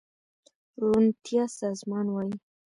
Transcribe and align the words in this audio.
روڼتيا 0.81 1.43
سازمان 1.59 2.05
وايي 2.13 2.33